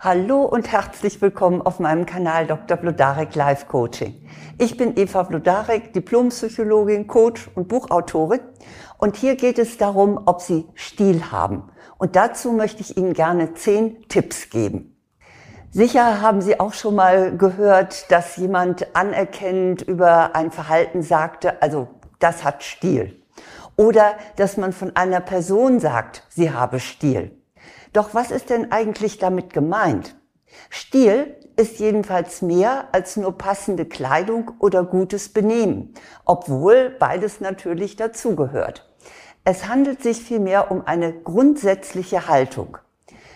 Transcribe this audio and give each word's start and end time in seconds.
Hallo 0.00 0.44
und 0.44 0.70
herzlich 0.70 1.20
willkommen 1.20 1.60
auf 1.60 1.80
meinem 1.80 2.06
Kanal 2.06 2.46
Dr. 2.46 2.76
Blodarek 2.76 3.34
Life 3.34 3.66
Coaching. 3.66 4.14
Ich 4.56 4.76
bin 4.76 4.96
Eva 4.96 5.24
Blodarek, 5.24 5.92
Diplompsychologin, 5.92 7.08
Coach 7.08 7.50
und 7.56 7.66
Buchautorin. 7.66 8.38
Und 8.98 9.16
hier 9.16 9.34
geht 9.34 9.58
es 9.58 9.76
darum, 9.76 10.20
ob 10.26 10.40
Sie 10.40 10.68
Stil 10.74 11.32
haben. 11.32 11.64
Und 11.98 12.14
dazu 12.14 12.52
möchte 12.52 12.80
ich 12.80 12.96
Ihnen 12.96 13.12
gerne 13.12 13.54
zehn 13.54 14.06
Tipps 14.06 14.50
geben. 14.50 14.96
Sicher 15.72 16.22
haben 16.22 16.42
Sie 16.42 16.60
auch 16.60 16.74
schon 16.74 16.94
mal 16.94 17.36
gehört, 17.36 18.08
dass 18.12 18.36
jemand 18.36 18.94
anerkennend 18.94 19.82
über 19.82 20.36
ein 20.36 20.52
Verhalten 20.52 21.02
sagte, 21.02 21.60
also 21.60 21.88
das 22.20 22.44
hat 22.44 22.62
Stil. 22.62 23.20
Oder 23.74 24.14
dass 24.36 24.56
man 24.58 24.72
von 24.72 24.94
einer 24.94 25.20
Person 25.20 25.80
sagt, 25.80 26.22
sie 26.28 26.52
habe 26.52 26.78
Stil. 26.78 27.32
Doch 27.92 28.14
was 28.14 28.30
ist 28.30 28.50
denn 28.50 28.72
eigentlich 28.72 29.18
damit 29.18 29.52
gemeint? 29.52 30.16
Stil 30.70 31.36
ist 31.56 31.80
jedenfalls 31.80 32.42
mehr 32.42 32.88
als 32.92 33.16
nur 33.16 33.36
passende 33.36 33.84
Kleidung 33.84 34.52
oder 34.58 34.84
gutes 34.84 35.28
Benehmen, 35.30 35.94
obwohl 36.24 36.90
beides 36.98 37.40
natürlich 37.40 37.96
dazugehört. 37.96 38.88
Es 39.44 39.66
handelt 39.66 40.02
sich 40.02 40.22
vielmehr 40.22 40.70
um 40.70 40.86
eine 40.86 41.12
grundsätzliche 41.12 42.28
Haltung. 42.28 42.78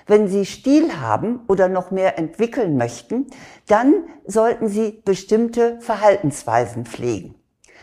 Wenn 0.07 0.29
Sie 0.29 0.47
Stil 0.47 1.01
haben 1.01 1.41
oder 1.49 1.69
noch 1.69 1.91
mehr 1.91 2.19
entwickeln 2.19 2.77
möchten, 2.77 3.29
dann 3.67 3.95
sollten 4.27 4.69
Sie 4.69 5.03
bestimmte 5.05 5.81
Verhaltensweisen 5.81 6.87
pflegen. 6.87 7.37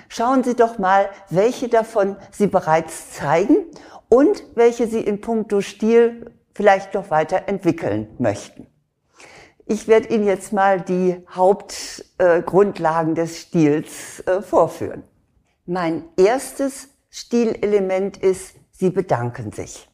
Schauen 0.09 0.43
Sie 0.43 0.55
doch 0.55 0.79
mal, 0.79 1.09
welche 1.29 1.69
davon 1.69 2.17
Sie 2.31 2.47
bereits 2.47 3.11
zeigen 3.11 3.57
und 4.09 4.43
welche 4.55 4.87
Sie 4.87 5.01
in 5.01 5.21
puncto 5.21 5.61
Stil 5.61 6.31
vielleicht 6.59 6.93
noch 6.93 7.09
weiter 7.09 7.47
entwickeln 7.47 8.09
möchten. 8.17 8.67
Ich 9.65 9.87
werde 9.87 10.09
Ihnen 10.09 10.25
jetzt 10.25 10.51
mal 10.51 10.81
die 10.81 11.15
Hauptgrundlagen 11.29 13.13
äh, 13.13 13.15
des 13.15 13.39
Stils 13.39 14.19
äh, 14.27 14.41
vorführen. 14.41 15.03
Mein 15.65 16.03
erstes 16.17 16.89
Stilelement 17.09 18.17
ist, 18.17 18.55
Sie 18.71 18.89
bedanken 18.89 19.53
sich. 19.53 19.88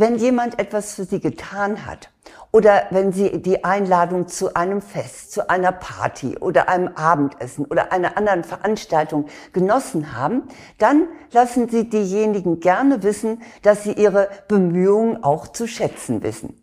Wenn 0.00 0.16
jemand 0.16 0.58
etwas 0.58 0.94
für 0.94 1.04
Sie 1.04 1.20
getan 1.20 1.84
hat 1.84 2.10
oder 2.52 2.86
wenn 2.88 3.12
Sie 3.12 3.42
die 3.42 3.64
Einladung 3.64 4.28
zu 4.28 4.54
einem 4.54 4.80
Fest, 4.80 5.30
zu 5.30 5.50
einer 5.50 5.72
Party 5.72 6.38
oder 6.38 6.70
einem 6.70 6.88
Abendessen 6.94 7.66
oder 7.66 7.92
einer 7.92 8.16
anderen 8.16 8.42
Veranstaltung 8.42 9.26
genossen 9.52 10.16
haben, 10.16 10.44
dann 10.78 11.06
lassen 11.32 11.68
Sie 11.68 11.90
diejenigen 11.90 12.60
gerne 12.60 13.02
wissen, 13.02 13.42
dass 13.60 13.84
Sie 13.84 13.92
Ihre 13.92 14.30
Bemühungen 14.48 15.22
auch 15.22 15.48
zu 15.48 15.66
schätzen 15.66 16.22
wissen. 16.22 16.62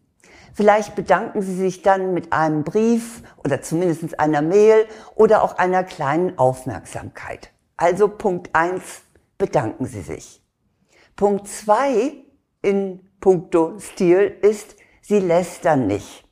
Vielleicht 0.56 0.96
bedanken 0.96 1.44
Sie 1.44 1.56
sich 1.56 1.84
dann 1.84 2.16
mit 2.16 2.34
einem 2.34 2.64
Brief 2.64 3.22
oder 3.44 3.62
zumindest 3.62 4.20
einer 4.20 4.42
Mail 4.42 4.88
oder 5.14 5.44
auch 5.44 5.60
einer 5.60 5.84
kleinen 5.84 6.40
Aufmerksamkeit. 6.40 7.52
Also 7.76 8.08
Punkt 8.08 8.56
eins: 8.56 9.04
bedanken 9.38 9.86
Sie 9.86 10.02
sich. 10.02 10.42
Punkt 11.16 11.48
zwei 11.48 12.14
in 12.64 13.07
puncto 13.20 13.80
Stil 13.80 14.36
ist, 14.42 14.76
Sie 15.02 15.20
lästern 15.20 15.88
nicht. 15.88 16.26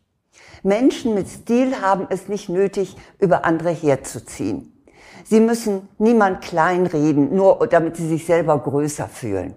Menschen 0.61 1.14
mit 1.14 1.30
Stil 1.30 1.80
haben 1.80 2.08
es 2.09 2.28
nicht 2.28 2.50
nötig, 2.50 2.97
über 3.19 3.45
andere 3.45 3.72
herzuziehen. 3.72 4.75
Sie 5.23 5.39
müssen 5.39 5.88
niemand 5.97 6.41
kleinreden, 6.41 7.33
nur 7.33 7.67
damit 7.67 7.95
sie 7.95 8.09
sich 8.09 8.25
selber 8.25 8.59
größer 8.59 9.08
fühlen. 9.08 9.56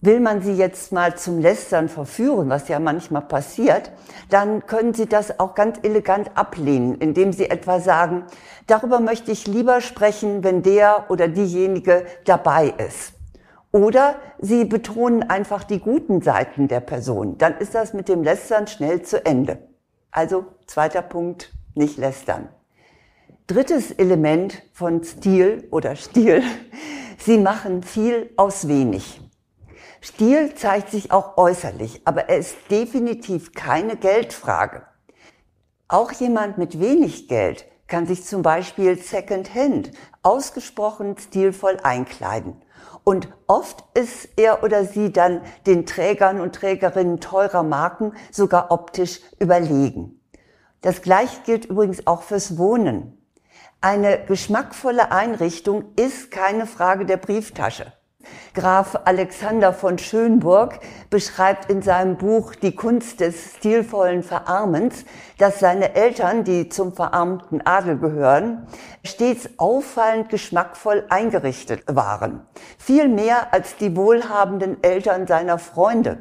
Will 0.00 0.20
man 0.20 0.42
sie 0.42 0.52
jetzt 0.52 0.92
mal 0.92 1.16
zum 1.16 1.40
Lästern 1.40 1.88
verführen, 1.88 2.50
was 2.50 2.68
ja 2.68 2.78
manchmal 2.78 3.22
passiert, 3.22 3.90
dann 4.28 4.66
können 4.66 4.94
sie 4.94 5.06
das 5.06 5.40
auch 5.40 5.54
ganz 5.54 5.78
elegant 5.82 6.36
ablehnen, 6.36 6.94
indem 6.96 7.32
sie 7.32 7.50
etwa 7.50 7.80
sagen, 7.80 8.24
darüber 8.66 9.00
möchte 9.00 9.32
ich 9.32 9.46
lieber 9.46 9.80
sprechen, 9.80 10.44
wenn 10.44 10.62
der 10.62 11.06
oder 11.08 11.26
diejenige 11.26 12.04
dabei 12.26 12.74
ist. 12.86 13.13
Oder 13.74 14.20
sie 14.38 14.64
betonen 14.64 15.28
einfach 15.28 15.64
die 15.64 15.80
guten 15.80 16.22
Seiten 16.22 16.68
der 16.68 16.78
Person. 16.78 17.38
Dann 17.38 17.58
ist 17.58 17.74
das 17.74 17.92
mit 17.92 18.08
dem 18.08 18.22
Lästern 18.22 18.68
schnell 18.68 19.02
zu 19.02 19.26
Ende. 19.26 19.66
Also 20.12 20.44
zweiter 20.66 21.02
Punkt, 21.02 21.52
nicht 21.74 21.98
lästern. 21.98 22.48
Drittes 23.48 23.90
Element 23.90 24.62
von 24.72 25.02
Stil 25.02 25.66
oder 25.72 25.96
Stil. 25.96 26.44
Sie 27.18 27.36
machen 27.36 27.82
viel 27.82 28.30
aus 28.36 28.68
wenig. 28.68 29.20
Stil 30.00 30.54
zeigt 30.54 30.90
sich 30.90 31.10
auch 31.10 31.36
äußerlich, 31.36 32.02
aber 32.04 32.28
er 32.28 32.36
ist 32.36 32.54
definitiv 32.70 33.54
keine 33.54 33.96
Geldfrage. 33.96 34.84
Auch 35.88 36.12
jemand 36.12 36.58
mit 36.58 36.78
wenig 36.78 37.26
Geld 37.26 37.64
kann 37.88 38.06
sich 38.06 38.22
zum 38.22 38.42
Beispiel 38.42 38.96
Secondhand 38.96 39.90
ausgesprochen 40.24 41.16
stilvoll 41.18 41.78
einkleiden. 41.82 42.60
Und 43.04 43.28
oft 43.46 43.84
ist 43.94 44.30
er 44.36 44.64
oder 44.64 44.84
sie 44.84 45.12
dann 45.12 45.42
den 45.66 45.86
Trägern 45.86 46.40
und 46.40 46.54
Trägerinnen 46.54 47.20
teurer 47.20 47.62
Marken 47.62 48.14
sogar 48.32 48.70
optisch 48.70 49.20
überlegen. 49.38 50.20
Das 50.80 51.02
gleiche 51.02 51.40
gilt 51.44 51.66
übrigens 51.66 52.06
auch 52.06 52.22
fürs 52.22 52.58
Wohnen. 52.58 53.18
Eine 53.80 54.24
geschmackvolle 54.24 55.12
Einrichtung 55.12 55.84
ist 55.96 56.30
keine 56.30 56.66
Frage 56.66 57.04
der 57.04 57.18
Brieftasche. 57.18 57.92
Graf 58.54 58.98
Alexander 59.04 59.72
von 59.72 59.98
Schönburg 59.98 60.80
beschreibt 61.10 61.70
in 61.70 61.82
seinem 61.82 62.16
Buch 62.16 62.54
Die 62.54 62.74
Kunst 62.74 63.20
des 63.20 63.56
stilvollen 63.56 64.22
Verarmens, 64.22 65.04
dass 65.38 65.60
seine 65.60 65.94
Eltern, 65.94 66.44
die 66.44 66.68
zum 66.68 66.92
verarmten 66.92 67.66
Adel 67.66 67.98
gehören, 67.98 68.66
stets 69.04 69.48
auffallend 69.58 70.28
geschmackvoll 70.28 71.04
eingerichtet 71.08 71.82
waren. 71.86 72.46
Viel 72.78 73.08
mehr 73.08 73.52
als 73.52 73.76
die 73.76 73.96
wohlhabenden 73.96 74.82
Eltern 74.82 75.26
seiner 75.26 75.58
Freunde. 75.58 76.18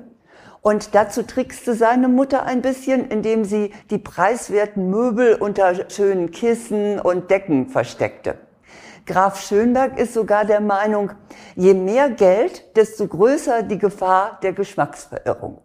Und 0.63 0.95
dazu 0.95 1.23
trickste 1.23 1.73
seine 1.73 2.07
Mutter 2.07 2.43
ein 2.43 2.61
bisschen, 2.61 3.09
indem 3.09 3.43
sie 3.43 3.73
die 3.89 3.97
preiswerten 3.97 4.89
Möbel 4.89 5.35
unter 5.35 5.89
schönen 5.89 6.31
Kissen 6.31 7.01
und 7.01 7.29
Decken 7.29 7.67
versteckte. 7.67 8.37
Graf 9.05 9.41
Schönberg 9.41 9.99
ist 9.99 10.13
sogar 10.13 10.45
der 10.45 10.61
Meinung, 10.61 11.11
je 11.55 11.73
mehr 11.73 12.09
Geld, 12.09 12.75
desto 12.77 13.05
größer 13.05 13.63
die 13.63 13.77
Gefahr 13.77 14.39
der 14.41 14.53
Geschmacksverirrung. 14.53 15.61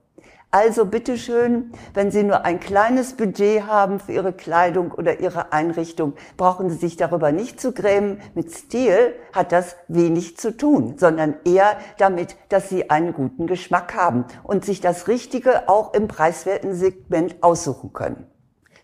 Also 0.50 0.86
bitteschön, 0.86 1.72
wenn 1.92 2.10
Sie 2.10 2.22
nur 2.22 2.44
ein 2.46 2.58
kleines 2.58 3.12
Budget 3.12 3.66
haben 3.66 4.00
für 4.00 4.12
Ihre 4.12 4.32
Kleidung 4.32 4.92
oder 4.92 5.20
Ihre 5.20 5.52
Einrichtung, 5.52 6.14
brauchen 6.38 6.70
Sie 6.70 6.78
sich 6.78 6.96
darüber 6.96 7.32
nicht 7.32 7.60
zu 7.60 7.72
grämen. 7.72 8.22
Mit 8.34 8.50
Stil 8.50 9.14
hat 9.34 9.52
das 9.52 9.76
wenig 9.88 10.38
zu 10.38 10.56
tun, 10.56 10.94
sondern 10.96 11.36
eher 11.44 11.76
damit, 11.98 12.34
dass 12.48 12.70
Sie 12.70 12.88
einen 12.88 13.12
guten 13.12 13.46
Geschmack 13.46 13.94
haben 13.94 14.24
und 14.42 14.64
sich 14.64 14.80
das 14.80 15.06
Richtige 15.06 15.68
auch 15.68 15.92
im 15.92 16.08
preiswerten 16.08 16.74
Segment 16.74 17.36
aussuchen 17.42 17.92
können. 17.92 18.26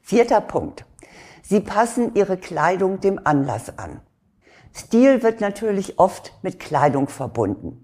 Vierter 0.03 0.43
Punkt. 0.43 0.85
Sie 1.43 1.61
passen 1.61 2.15
Ihre 2.15 2.37
Kleidung 2.37 3.01
dem 3.01 3.19
Anlass 3.25 3.79
an. 3.79 4.01
Stil 4.77 5.23
wird 5.23 5.41
natürlich 5.41 5.99
oft 5.99 6.33
mit 6.43 6.59
Kleidung 6.59 7.09
verbunden. 7.09 7.81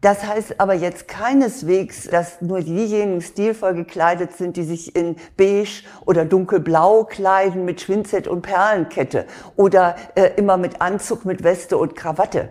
Das 0.00 0.24
heißt 0.24 0.60
aber 0.60 0.74
jetzt 0.74 1.08
keineswegs, 1.08 2.08
dass 2.08 2.40
nur 2.40 2.60
diejenigen 2.60 3.20
stilvoll 3.20 3.74
gekleidet 3.74 4.32
sind, 4.36 4.56
die 4.56 4.62
sich 4.62 4.94
in 4.94 5.16
beige 5.36 5.82
oder 6.04 6.24
dunkelblau 6.24 7.02
kleiden 7.04 7.64
mit 7.64 7.80
Schwinzett 7.80 8.28
und 8.28 8.42
Perlenkette 8.42 9.26
oder 9.56 9.96
äh, 10.14 10.30
immer 10.36 10.56
mit 10.56 10.80
Anzug, 10.80 11.24
mit 11.24 11.42
Weste 11.42 11.76
und 11.78 11.96
Krawatte. 11.96 12.50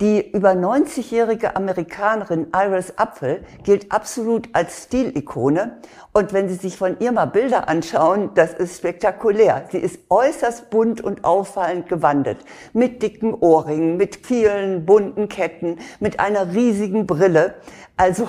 Die 0.00 0.30
über 0.30 0.50
90-jährige 0.50 1.56
Amerikanerin 1.56 2.48
Iris 2.54 2.98
Apfel 2.98 3.44
gilt 3.64 3.90
absolut 3.92 4.48
als 4.52 4.84
Stilikone. 4.84 5.78
Und 6.12 6.32
wenn 6.32 6.48
Sie 6.48 6.54
sich 6.54 6.76
von 6.76 6.98
ihr 7.00 7.12
mal 7.12 7.26
Bilder 7.26 7.68
anschauen, 7.68 8.30
das 8.34 8.52
ist 8.52 8.76
spektakulär. 8.76 9.66
Sie 9.70 9.78
ist 9.78 10.00
äußerst 10.10 10.68
bunt 10.68 11.00
und 11.00 11.24
auffallend 11.24 11.88
gewandelt. 11.88 12.38
Mit 12.74 13.02
dicken 13.02 13.32
Ohrringen, 13.32 13.96
mit 13.96 14.26
vielen 14.26 14.84
bunten 14.84 15.28
Ketten, 15.28 15.78
mit 15.98 16.20
einer 16.20 16.52
riesigen 16.52 17.06
Brille. 17.06 17.54
Also 17.96 18.28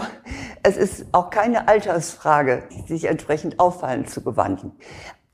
es 0.64 0.78
ist 0.78 1.08
auch 1.12 1.30
keine 1.30 1.68
Altersfrage, 1.68 2.64
sich 2.88 3.06
entsprechend 3.06 3.60
auffallend 3.60 4.10
zu 4.10 4.24
gewandeln. 4.24 4.72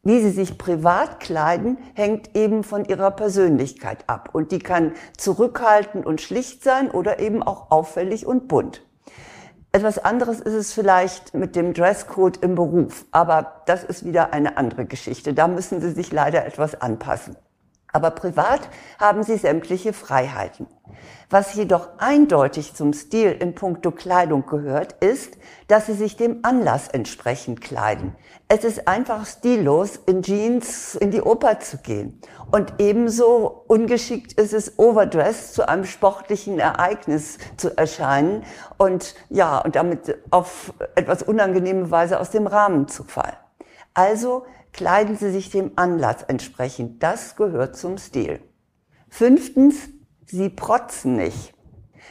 Wie 0.06 0.20
sie 0.20 0.32
sich 0.32 0.58
privat 0.58 1.22
kleiden, 1.22 1.78
hängt 1.94 2.36
eben 2.36 2.66
von 2.66 2.84
ihrer 2.84 3.12
Persönlichkeit 3.12 4.04
ab. 4.08 4.30
Und 4.34 4.52
die 4.52 4.60
kann 4.60 4.92
zurückhaltend 5.18 6.06
und 6.06 6.20
schlicht 6.20 6.62
sein 6.62 6.92
oder 6.92 7.20
eben 7.20 7.42
auch 7.42 7.72
auffällig 7.72 8.26
und 8.26 8.50
bunt. 8.50 8.86
Etwas 9.72 10.00
anderes 10.00 10.42
ist 10.42 10.54
es 10.54 10.74
vielleicht 10.74 11.34
mit 11.34 11.56
dem 11.56 11.74
Dresscode 11.74 12.36
im 12.44 12.56
Beruf. 12.56 13.06
Aber 13.12 13.64
das 13.66 13.86
ist 13.86 14.06
wieder 14.06 14.34
eine 14.34 14.58
andere 14.58 14.86
Geschichte. 14.86 15.34
Da 15.34 15.48
müssen 15.48 15.80
Sie 15.80 15.92
sich 15.92 16.12
leider 16.12 16.46
etwas 16.46 16.80
anpassen. 16.80 17.38
Aber 17.94 18.12
privat 18.12 18.62
haben 19.00 19.22
sie 19.22 19.38
sämtliche 19.38 19.94
Freiheiten. 19.94 20.66
Was 21.30 21.54
jedoch 21.54 21.90
eindeutig 22.00 22.74
zum 22.74 22.92
Stil 22.94 23.32
in 23.32 23.54
puncto 23.54 23.92
Kleidung 23.92 24.46
gehört, 24.48 24.94
ist, 25.04 25.38
dass 25.68 25.86
sie 25.86 25.94
sich 25.94 26.18
dem 26.18 26.40
Anlass 26.42 26.88
entsprechend 26.88 27.62
kleiden. 27.62 28.16
Es 28.48 28.64
ist 28.64 28.88
einfach 28.88 29.26
stillos, 29.26 30.00
in 30.08 30.24
Jeans 30.24 30.96
in 30.96 31.12
die 31.12 31.22
Oper 31.22 31.60
zu 31.60 31.78
gehen. 31.78 32.20
Und 32.52 32.74
ebenso 32.80 33.64
ungeschickt 33.68 34.34
ist 34.34 34.54
es, 34.54 34.78
overdressed 34.78 35.54
zu 35.54 35.68
einem 35.68 35.86
sportlichen 35.86 36.60
Ereignis 36.60 37.38
zu 37.58 37.76
erscheinen 37.78 38.44
und 38.78 39.16
ja, 39.30 39.60
und 39.60 39.76
damit 39.76 40.18
auf 40.32 40.74
etwas 40.96 41.24
unangenehme 41.24 41.90
Weise 41.92 42.20
aus 42.20 42.32
dem 42.32 42.48
Rahmen 42.48 42.88
zu 42.88 43.04
fallen. 43.04 43.38
Also 43.94 44.46
kleiden 44.74 45.16
Sie 45.16 45.32
sich 45.32 45.50
dem 45.50 45.72
Anlass 45.76 46.24
entsprechend. 46.24 47.02
Das 47.02 47.36
gehört 47.36 47.78
zum 47.78 47.98
Stil. 47.98 48.42
Fünftens, 49.10 49.76
Sie 50.26 50.50
protzen 50.50 51.16
nicht. 51.16 51.54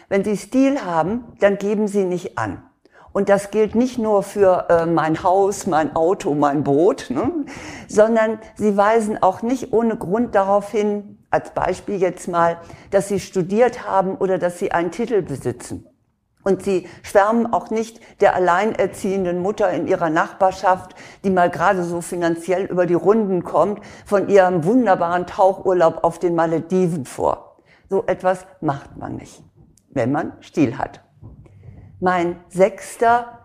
Wenn 0.09 0.25
Sie 0.25 0.37
Stil 0.37 0.85
haben, 0.85 1.25
dann 1.41 1.59
geben 1.59 1.89
Sie 1.89 2.05
nicht 2.05 2.39
an. 2.39 2.63
Und 3.13 3.29
das 3.29 3.51
gilt 3.51 3.75
nicht 3.75 3.99
nur 3.99 4.23
für 4.23 4.69
äh, 4.71 4.87
mein 4.87 5.23
Haus, 5.23 5.67
mein 5.67 5.95
Auto, 5.95 6.35
mein 6.35 6.65
Boot, 6.65 7.11
ne? 7.11 7.31
sondern 7.87 8.39
sie 8.57 8.77
weisen 8.77 9.23
auch 9.23 9.43
nicht 9.43 9.73
ohne 9.73 9.97
Grund 9.97 10.35
darauf 10.35 10.71
hin, 10.71 11.19
als 11.31 11.51
Beispiel 11.51 12.01
jetzt 12.01 12.27
mal, 12.29 12.59
dass 12.91 13.09
sie 13.09 13.21
studiert 13.21 13.87
haben 13.87 14.17
oder 14.17 14.39
dass 14.39 14.59
sie 14.59 14.73
einen 14.73 14.91
Titel 14.91 15.21
besitzen. 15.21 15.87
Und 16.45 16.63
sie 16.63 16.89
schwärmen 17.03 17.53
auch 17.53 17.71
nicht 17.71 18.01
der 18.21 18.35
alleinerziehenden 18.35 19.41
Mutter 19.41 19.71
in 19.71 19.87
ihrer 19.87 20.11
Nachbarschaft, 20.11 20.95
die 21.25 21.31
mal 21.31 21.51
gerade 21.51 21.85
so 21.85 22.01
finanziell 22.01 22.65
über 22.65 22.87
die 22.87 22.95
Runden 22.95 23.45
kommt, 23.45 23.81
von 24.05 24.29
ihrem 24.29 24.65
wunderbaren 24.65 25.27
Tauchurlaub 25.27 26.03
auf 26.03 26.19
den 26.19 26.35
Malediven 26.35 27.05
vor. 27.05 27.57
So 27.89 28.05
etwas 28.07 28.47
macht 28.61 28.97
man 28.97 29.17
nicht, 29.17 29.43
wenn 29.91 30.11
man 30.11 30.33
Stil 30.41 30.79
hat. 30.79 31.01
Mein 32.01 32.41
sechster 32.49 33.39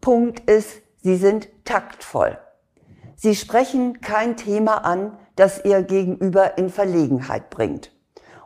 Punkt 0.00 0.40
ist, 0.50 0.82
Sie 0.98 1.16
sind 1.16 1.48
taktvoll. 1.64 2.38
Sie 3.16 3.34
sprechen 3.34 4.00
kein 4.00 4.36
Thema 4.36 4.84
an, 4.84 5.16
das 5.36 5.64
Ihr 5.64 5.82
Gegenüber 5.82 6.58
in 6.58 6.68
Verlegenheit 6.68 7.50
bringt. 7.50 7.92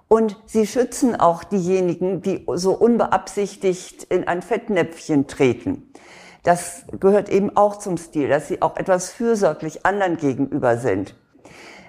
Und 0.08 0.36
sie 0.46 0.66
schützen 0.66 1.18
auch 1.18 1.42
diejenigen, 1.42 2.22
die 2.22 2.46
so 2.54 2.72
unbeabsichtigt 2.72 4.04
in 4.04 4.28
ein 4.28 4.42
Fettnäpfchen 4.42 5.26
treten. 5.26 5.92
Das 6.44 6.84
gehört 7.00 7.28
eben 7.28 7.56
auch 7.56 7.76
zum 7.76 7.96
Stil, 7.96 8.28
dass 8.28 8.46
sie 8.46 8.62
auch 8.62 8.76
etwas 8.76 9.10
fürsorglich 9.10 9.84
anderen 9.84 10.16
gegenüber 10.16 10.78
sind. 10.78 11.16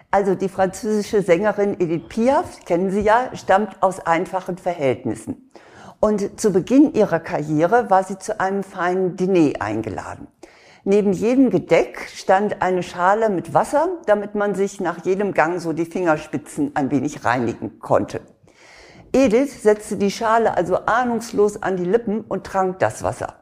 Also 0.10 0.34
die 0.34 0.50
französische 0.50 1.22
Sängerin 1.22 1.80
Edith 1.80 2.08
Piaf, 2.10 2.66
kennen 2.66 2.90
Sie 2.90 3.02
ja, 3.02 3.30
stammt 3.36 3.84
aus 3.84 4.00
einfachen 4.00 4.58
Verhältnissen. 4.58 5.52
Und 6.00 6.40
zu 6.40 6.52
Beginn 6.52 6.94
ihrer 6.94 7.20
Karriere 7.20 7.90
war 7.90 8.04
sie 8.04 8.18
zu 8.18 8.40
einem 8.40 8.64
feinen 8.64 9.16
Diner 9.16 9.62
eingeladen. 9.62 10.28
Neben 10.90 11.12
jedem 11.12 11.50
Gedeck 11.50 12.08
stand 12.16 12.62
eine 12.62 12.82
Schale 12.82 13.30
mit 13.30 13.54
Wasser, 13.54 13.90
damit 14.06 14.36
man 14.36 14.56
sich 14.56 14.80
nach 14.80 15.04
jedem 15.04 15.34
Gang 15.34 15.60
so 15.60 15.74
die 15.74 15.84
Fingerspitzen 15.84 16.78
ein 16.78 16.92
wenig 16.92 17.26
reinigen 17.26 17.80
konnte. 17.80 18.22
Edith 19.12 19.64
setzte 19.64 19.98
die 19.98 20.12
Schale 20.12 20.56
also 20.56 20.78
ahnungslos 20.86 21.62
an 21.62 21.76
die 21.76 21.84
Lippen 21.84 22.22
und 22.22 22.46
trank 22.46 22.80
das 22.80 23.04
Wasser. 23.04 23.34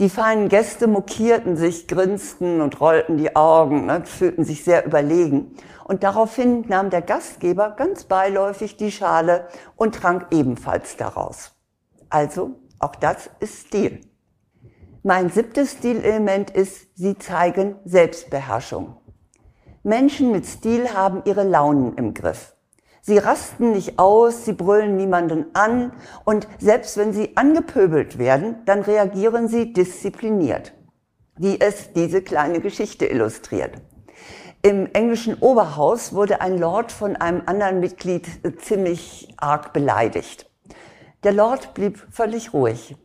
Die 0.00 0.10
feinen 0.10 0.48
Gäste 0.48 0.88
mokierten 0.88 1.56
sich, 1.56 1.86
grinsten 1.86 2.60
und 2.60 2.80
rollten 2.80 3.18
die 3.18 3.36
Augen, 3.36 3.86
ne, 3.86 4.04
fühlten 4.04 4.42
sich 4.42 4.64
sehr 4.64 4.84
überlegen. 4.84 5.54
Und 5.84 6.02
daraufhin 6.02 6.64
nahm 6.66 6.90
der 6.90 7.02
Gastgeber 7.02 7.70
ganz 7.70 8.02
beiläufig 8.02 8.76
die 8.76 8.90
Schale 8.90 9.46
und 9.76 9.94
trank 9.94 10.26
ebenfalls 10.32 10.96
daraus. 10.96 11.52
Also, 12.10 12.50
auch 12.80 12.96
das 12.96 13.30
ist 13.38 13.68
Stil. 13.68 14.00
Mein 15.06 15.28
siebtes 15.28 15.72
Stilelement 15.72 16.48
ist, 16.48 16.96
sie 16.96 17.18
zeigen 17.18 17.76
Selbstbeherrschung. 17.84 18.96
Menschen 19.82 20.32
mit 20.32 20.46
Stil 20.46 20.94
haben 20.94 21.20
ihre 21.26 21.42
Launen 21.42 21.94
im 21.98 22.14
Griff. 22.14 22.56
Sie 23.02 23.18
rasten 23.18 23.72
nicht 23.72 23.98
aus, 23.98 24.46
sie 24.46 24.54
brüllen 24.54 24.96
niemanden 24.96 25.44
an 25.52 25.92
und 26.24 26.48
selbst 26.58 26.96
wenn 26.96 27.12
sie 27.12 27.36
angepöbelt 27.36 28.16
werden, 28.16 28.62
dann 28.64 28.80
reagieren 28.80 29.46
sie 29.46 29.74
diszipliniert, 29.74 30.72
wie 31.36 31.60
es 31.60 31.92
diese 31.92 32.22
kleine 32.22 32.60
Geschichte 32.60 33.04
illustriert. 33.04 33.74
Im 34.62 34.86
englischen 34.94 35.34
Oberhaus 35.38 36.14
wurde 36.14 36.40
ein 36.40 36.56
Lord 36.56 36.92
von 36.92 37.14
einem 37.16 37.42
anderen 37.44 37.78
Mitglied 37.78 38.26
ziemlich 38.62 39.34
arg 39.36 39.74
beleidigt. 39.74 40.50
Der 41.24 41.32
Lord 41.32 41.74
blieb 41.74 42.06
völlig 42.10 42.54
ruhig. 42.54 42.96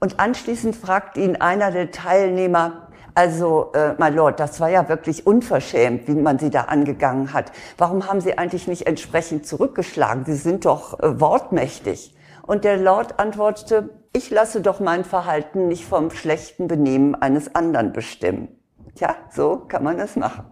Und 0.00 0.20
anschließend 0.20 0.76
fragt 0.76 1.16
ihn 1.16 1.36
einer 1.36 1.70
der 1.70 1.90
Teilnehmer, 1.90 2.88
also, 3.14 3.72
äh, 3.74 3.94
my 3.98 4.08
Lord, 4.08 4.40
das 4.40 4.58
war 4.58 4.70
ja 4.70 4.88
wirklich 4.88 5.26
unverschämt, 5.26 6.08
wie 6.08 6.14
man 6.14 6.38
Sie 6.38 6.48
da 6.48 6.62
angegangen 6.62 7.34
hat. 7.34 7.52
Warum 7.76 8.08
haben 8.08 8.22
Sie 8.22 8.38
eigentlich 8.38 8.66
nicht 8.66 8.86
entsprechend 8.86 9.46
zurückgeschlagen? 9.46 10.24
Sie 10.24 10.34
sind 10.34 10.64
doch 10.64 10.98
äh, 10.98 11.20
wortmächtig. 11.20 12.14
Und 12.42 12.64
der 12.64 12.78
Lord 12.78 13.20
antwortete, 13.20 13.90
ich 14.14 14.30
lasse 14.30 14.62
doch 14.62 14.80
mein 14.80 15.04
Verhalten 15.04 15.68
nicht 15.68 15.84
vom 15.84 16.10
schlechten 16.10 16.68
Benehmen 16.68 17.14
eines 17.14 17.54
anderen 17.54 17.92
bestimmen. 17.92 18.48
Tja, 18.94 19.14
so 19.30 19.58
kann 19.58 19.84
man 19.84 19.98
es 19.98 20.16
machen. 20.16 20.46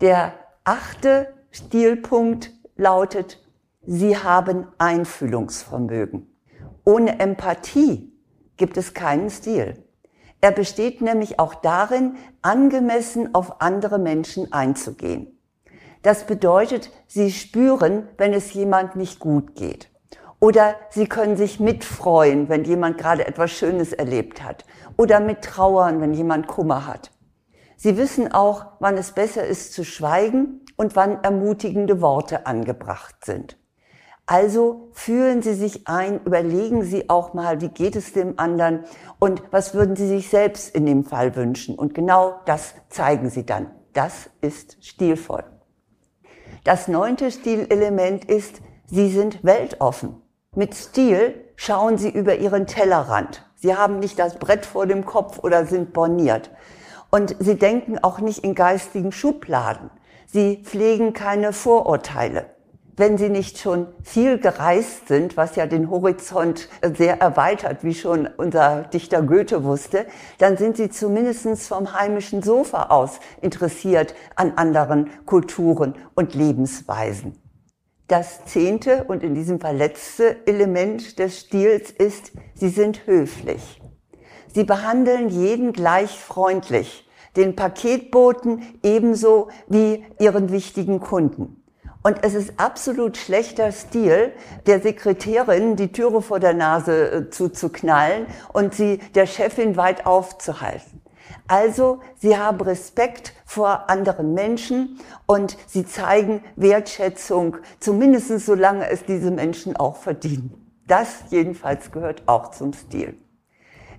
Der 0.00 0.32
achte 0.64 1.34
Stilpunkt 1.50 2.52
lautet, 2.76 3.42
Sie 3.82 4.16
haben 4.16 4.66
Einfühlungsvermögen. 4.78 6.37
Ohne 6.88 7.20
Empathie 7.20 8.18
gibt 8.56 8.78
es 8.78 8.94
keinen 8.94 9.28
Stil. 9.28 9.84
Er 10.40 10.52
besteht 10.52 11.02
nämlich 11.02 11.38
auch 11.38 11.54
darin, 11.54 12.16
angemessen 12.40 13.34
auf 13.34 13.60
andere 13.60 13.98
Menschen 13.98 14.54
einzugehen. 14.54 15.38
Das 16.00 16.24
bedeutet, 16.24 16.90
sie 17.06 17.30
spüren, 17.30 18.08
wenn 18.16 18.32
es 18.32 18.54
jemand 18.54 18.96
nicht 18.96 19.18
gut 19.18 19.54
geht. 19.54 19.90
Oder 20.40 20.76
sie 20.88 21.06
können 21.06 21.36
sich 21.36 21.60
mitfreuen, 21.60 22.48
wenn 22.48 22.64
jemand 22.64 22.96
gerade 22.96 23.26
etwas 23.26 23.50
Schönes 23.50 23.92
erlebt 23.92 24.42
hat. 24.42 24.64
Oder 24.96 25.20
mittrauern, 25.20 26.00
wenn 26.00 26.14
jemand 26.14 26.46
Kummer 26.46 26.86
hat. 26.86 27.10
Sie 27.76 27.98
wissen 27.98 28.32
auch, 28.32 28.64
wann 28.80 28.96
es 28.96 29.12
besser 29.12 29.44
ist 29.44 29.74
zu 29.74 29.84
schweigen 29.84 30.64
und 30.78 30.96
wann 30.96 31.22
ermutigende 31.22 32.00
Worte 32.00 32.46
angebracht 32.46 33.26
sind. 33.26 33.58
Also 34.30 34.90
fühlen 34.92 35.40
Sie 35.40 35.54
sich 35.54 35.88
ein, 35.88 36.20
überlegen 36.22 36.82
Sie 36.82 37.08
auch 37.08 37.32
mal, 37.32 37.62
wie 37.62 37.70
geht 37.70 37.96
es 37.96 38.12
dem 38.12 38.38
anderen 38.38 38.84
und 39.18 39.42
was 39.52 39.72
würden 39.72 39.96
Sie 39.96 40.06
sich 40.06 40.28
selbst 40.28 40.74
in 40.74 40.84
dem 40.84 41.06
Fall 41.06 41.34
wünschen. 41.34 41.74
Und 41.76 41.94
genau 41.94 42.34
das 42.44 42.74
zeigen 42.90 43.30
Sie 43.30 43.46
dann. 43.46 43.70
Das 43.94 44.28
ist 44.42 44.76
stilvoll. 44.84 45.44
Das 46.62 46.88
neunte 46.88 47.30
Stilelement 47.30 48.26
ist, 48.26 48.60
Sie 48.84 49.08
sind 49.10 49.42
weltoffen. 49.44 50.20
Mit 50.54 50.74
Stil 50.74 51.46
schauen 51.56 51.96
Sie 51.96 52.10
über 52.10 52.36
Ihren 52.36 52.66
Tellerrand. 52.66 53.50
Sie 53.54 53.74
haben 53.76 53.98
nicht 53.98 54.18
das 54.18 54.38
Brett 54.38 54.66
vor 54.66 54.86
dem 54.86 55.06
Kopf 55.06 55.38
oder 55.38 55.64
sind 55.64 55.94
borniert. 55.94 56.50
Und 57.10 57.34
Sie 57.38 57.54
denken 57.54 57.98
auch 57.98 58.18
nicht 58.18 58.44
in 58.44 58.54
geistigen 58.54 59.10
Schubladen. 59.10 59.88
Sie 60.26 60.60
pflegen 60.62 61.14
keine 61.14 61.54
Vorurteile 61.54 62.57
wenn 62.98 63.16
sie 63.16 63.28
nicht 63.28 63.58
schon 63.58 63.86
viel 64.02 64.38
gereist 64.38 65.08
sind, 65.08 65.36
was 65.36 65.56
ja 65.56 65.66
den 65.66 65.90
Horizont 65.90 66.68
sehr 66.82 67.20
erweitert, 67.20 67.84
wie 67.84 67.94
schon 67.94 68.28
unser 68.36 68.82
Dichter 68.82 69.22
Goethe 69.22 69.64
wusste, 69.64 70.06
dann 70.38 70.56
sind 70.56 70.76
sie 70.76 70.90
zumindest 70.90 71.68
vom 71.68 71.92
heimischen 71.92 72.42
Sofa 72.42 72.84
aus 72.90 73.20
interessiert 73.40 74.14
an 74.34 74.52
anderen 74.56 75.10
Kulturen 75.24 75.94
und 76.14 76.34
Lebensweisen. 76.34 77.40
Das 78.08 78.44
zehnte 78.46 79.04
und 79.04 79.22
in 79.22 79.34
diesem 79.34 79.60
Fall 79.60 79.76
letzte 79.76 80.46
Element 80.46 81.18
des 81.18 81.40
Stils 81.40 81.90
ist, 81.90 82.32
sie 82.54 82.70
sind 82.70 83.06
höflich. 83.06 83.80
Sie 84.52 84.64
behandeln 84.64 85.28
jeden 85.28 85.72
gleich 85.72 86.18
freundlich, 86.18 87.08
den 87.36 87.54
Paketboten 87.54 88.62
ebenso 88.82 89.48
wie 89.68 90.04
ihren 90.18 90.50
wichtigen 90.50 91.00
Kunden. 91.00 91.57
Und 92.08 92.24
es 92.24 92.32
ist 92.32 92.54
absolut 92.56 93.18
schlechter 93.18 93.70
Stil, 93.70 94.32
der 94.64 94.80
Sekretärin 94.80 95.76
die 95.76 95.92
Türe 95.92 96.22
vor 96.22 96.40
der 96.40 96.54
Nase 96.54 97.10
äh, 97.10 97.28
zuzuknallen 97.28 98.24
und 98.54 98.74
sie 98.74 98.96
der 99.14 99.26
Chefin 99.26 99.76
weit 99.76 100.06
aufzuhalten. 100.06 101.02
Also, 101.48 102.00
sie 102.16 102.38
haben 102.38 102.62
Respekt 102.62 103.34
vor 103.44 103.90
anderen 103.90 104.32
Menschen 104.32 104.98
und 105.26 105.58
sie 105.66 105.84
zeigen 105.84 106.42
Wertschätzung, 106.56 107.58
zumindest 107.78 108.38
solange 108.38 108.88
es 108.88 109.04
diese 109.04 109.30
Menschen 109.30 109.76
auch 109.76 109.96
verdienen. 109.96 110.80
Das 110.86 111.24
jedenfalls 111.28 111.92
gehört 111.92 112.22
auch 112.24 112.52
zum 112.52 112.72
Stil. 112.72 113.18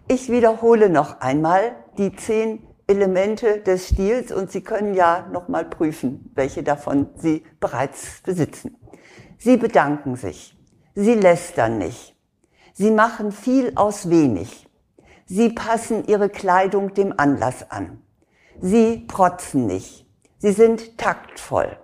Ich 0.07 0.31
wiederhole 0.31 0.89
noch 0.89 1.21
einmal 1.21 1.75
die 1.99 2.15
zehn 2.15 2.63
Elemente 2.89 3.59
des 3.59 3.89
Stils 3.89 4.31
und 4.31 4.51
Sie 4.51 4.61
können 4.61 4.95
ja 4.95 5.27
nochmal 5.31 5.65
prüfen, 5.65 6.31
welche 6.33 6.63
davon 6.63 7.07
Sie 7.15 7.43
bereits 7.59 8.21
besitzen. 8.23 8.75
Sie 9.37 9.57
bedanken 9.57 10.15
sich. 10.15 10.57
Sie 10.95 11.13
lästern 11.13 11.77
nicht. 11.77 12.17
Sie 12.73 12.91
machen 12.91 13.31
viel 13.31 13.73
aus 13.75 14.09
wenig. 14.09 14.67
Sie 15.25 15.49
passen 15.49 16.05
ihre 16.07 16.29
Kleidung 16.29 16.93
dem 16.95 17.13
Anlass 17.17 17.69
an. 17.69 18.01
Sie 18.59 19.05
protzen 19.07 19.67
nicht. 19.67 20.07
Sie 20.39 20.51
sind 20.51 20.97
taktvoll. 20.97 21.77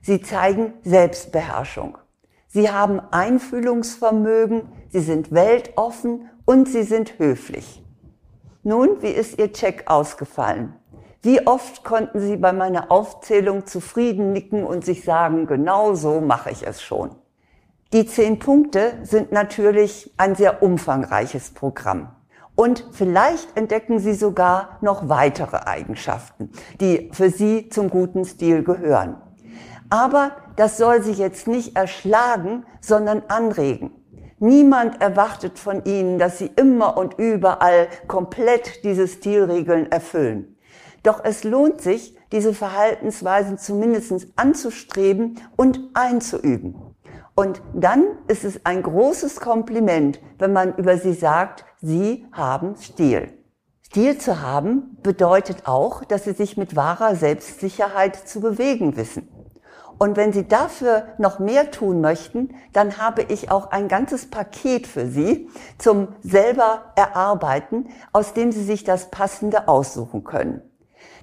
Sie 0.00 0.22
zeigen 0.22 0.72
Selbstbeherrschung. 0.82 1.98
Sie 2.46 2.70
haben 2.70 2.98
Einfühlungsvermögen, 2.98 4.62
sie 4.88 5.00
sind 5.00 5.32
weltoffen 5.32 6.30
und 6.46 6.66
sie 6.66 6.82
sind 6.82 7.18
höflich. 7.18 7.84
Nun, 8.68 9.00
wie 9.00 9.08
ist 9.08 9.38
Ihr 9.38 9.50
Check 9.50 9.84
ausgefallen? 9.86 10.74
Wie 11.22 11.46
oft 11.46 11.84
konnten 11.84 12.20
Sie 12.20 12.36
bei 12.36 12.52
meiner 12.52 12.92
Aufzählung 12.92 13.64
zufrieden 13.64 14.34
nicken 14.34 14.62
und 14.62 14.84
sich 14.84 15.04
sagen, 15.04 15.46
genau 15.46 15.94
so 15.94 16.20
mache 16.20 16.50
ich 16.50 16.66
es 16.66 16.82
schon? 16.82 17.12
Die 17.94 18.04
zehn 18.04 18.38
Punkte 18.38 18.98
sind 19.04 19.32
natürlich 19.32 20.12
ein 20.18 20.34
sehr 20.34 20.62
umfangreiches 20.62 21.52
Programm. 21.52 22.10
Und 22.56 22.84
vielleicht 22.92 23.56
entdecken 23.56 24.00
Sie 24.00 24.12
sogar 24.12 24.76
noch 24.82 25.08
weitere 25.08 25.60
Eigenschaften, 25.64 26.50
die 26.78 27.08
für 27.14 27.30
Sie 27.30 27.70
zum 27.70 27.88
guten 27.88 28.26
Stil 28.26 28.64
gehören. 28.64 29.16
Aber 29.88 30.32
das 30.56 30.76
soll 30.76 31.02
Sie 31.02 31.12
jetzt 31.12 31.48
nicht 31.48 31.74
erschlagen, 31.74 32.66
sondern 32.82 33.22
anregen. 33.28 33.92
Niemand 34.40 35.00
erwartet 35.00 35.58
von 35.58 35.84
Ihnen, 35.84 36.18
dass 36.18 36.38
Sie 36.38 36.50
immer 36.56 36.96
und 36.96 37.18
überall 37.18 37.88
komplett 38.06 38.84
diese 38.84 39.08
Stilregeln 39.08 39.90
erfüllen. 39.90 40.56
Doch 41.02 41.24
es 41.24 41.44
lohnt 41.44 41.80
sich, 41.80 42.16
diese 42.32 42.54
Verhaltensweisen 42.54 43.58
zumindest 43.58 44.28
anzustreben 44.36 45.40
und 45.56 45.80
einzuüben. 45.94 46.76
Und 47.34 47.62
dann 47.72 48.04
ist 48.26 48.44
es 48.44 48.64
ein 48.66 48.82
großes 48.82 49.40
Kompliment, 49.40 50.20
wenn 50.38 50.52
man 50.52 50.74
über 50.76 50.98
sie 50.98 51.14
sagt, 51.14 51.64
sie 51.80 52.26
haben 52.32 52.76
Stil. 52.76 53.32
Stil 53.82 54.18
zu 54.18 54.42
haben 54.42 54.98
bedeutet 55.02 55.66
auch, 55.66 56.04
dass 56.04 56.24
sie 56.24 56.32
sich 56.32 56.56
mit 56.56 56.76
wahrer 56.76 57.14
Selbstsicherheit 57.14 58.16
zu 58.16 58.40
bewegen 58.40 58.96
wissen. 58.96 59.28
Und 59.98 60.16
wenn 60.16 60.32
Sie 60.32 60.46
dafür 60.46 61.04
noch 61.18 61.40
mehr 61.40 61.70
tun 61.70 62.00
möchten, 62.00 62.54
dann 62.72 62.98
habe 62.98 63.22
ich 63.22 63.50
auch 63.50 63.70
ein 63.72 63.88
ganzes 63.88 64.30
Paket 64.30 64.86
für 64.86 65.06
Sie 65.06 65.50
zum 65.76 66.08
selber 66.22 66.92
erarbeiten, 66.94 67.88
aus 68.12 68.32
dem 68.32 68.52
Sie 68.52 68.62
sich 68.62 68.84
das 68.84 69.10
Passende 69.10 69.66
aussuchen 69.66 70.24
können. 70.24 70.62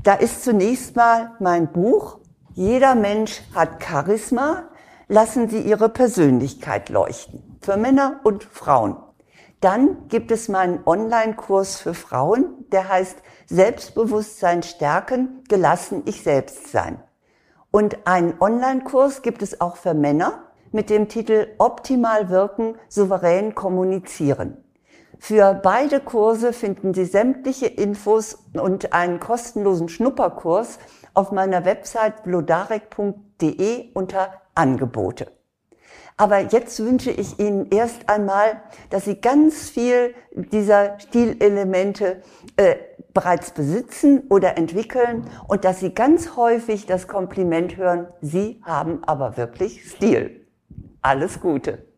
Da 0.04 0.14
ist 0.14 0.44
zunächst 0.44 0.96
mal 0.96 1.32
mein 1.40 1.72
Buch 1.72 2.20
Jeder 2.54 2.96
Mensch 2.96 3.42
hat 3.54 3.84
Charisma. 3.84 4.70
Lassen 5.08 5.50
Sie 5.50 5.60
Ihre 5.60 5.90
Persönlichkeit 5.90 6.90
leuchten. 6.90 7.58
Für 7.62 7.76
Männer 7.76 8.22
und 8.24 8.46
Frauen. 8.46 8.96
Dann 9.60 10.08
gibt 10.08 10.32
es 10.32 10.48
meinen 10.48 10.80
Online-Kurs 10.86 11.78
für 11.78 11.94
Frauen, 11.94 12.66
der 12.72 12.88
heißt 12.88 13.18
Selbstbewusstsein 13.48 14.64
stärken, 14.64 15.44
gelassen 15.50 16.04
ich 16.06 16.24
selbst 16.24 16.72
sein. 16.72 17.02
Und 17.76 18.08
einen 18.08 18.36
Online-Kurs 18.40 19.22
gibt 19.22 19.42
es 19.42 19.60
auch 19.60 19.76
für 19.76 19.94
Männer 19.94 20.44
mit 20.72 20.90
dem 20.90 21.10
Titel 21.10 21.48
Optimal 21.58 22.30
wirken, 22.30 22.76
souverän 22.88 23.54
kommunizieren. 23.54 24.64
Für 25.20 25.54
beide 25.54 26.00
Kurse 26.00 26.54
finden 26.54 26.94
Sie 26.94 27.04
sämtliche 27.04 27.66
Infos 27.66 28.38
und 28.54 28.94
einen 28.94 29.20
kostenlosen 29.20 29.90
Schnupperkurs 29.90 30.80
auf 31.14 31.34
meiner 31.34 31.66
Website 31.66 32.24
blodarek.de 32.24 33.92
unter 33.94 34.30
Angebote. 34.54 35.28
Aber 36.16 36.40
jetzt 36.40 36.80
wünsche 36.80 37.12
ich 37.12 37.40
Ihnen 37.40 37.68
erst 37.72 38.08
einmal, 38.08 38.62
dass 38.90 39.04
Sie 39.04 39.20
ganz 39.20 39.70
viel 39.70 40.16
dieser 40.34 40.98
Stilelemente 41.02 42.22
äh, 42.56 42.76
bereits 43.16 43.52
besitzen 43.52 44.24
oder 44.30 44.58
entwickeln 44.58 45.26
und 45.48 45.66
dass 45.66 45.80
Sie 45.80 45.96
ganz 45.96 46.36
häufig 46.36 46.86
das 46.86 47.08
Kompliment 47.08 47.78
hören, 47.78 48.08
Sie 48.22 48.62
haben 48.64 49.04
aber 49.06 49.38
wirklich 49.38 49.90
Stil. 49.90 50.46
Alles 51.02 51.40
Gute. 51.40 51.95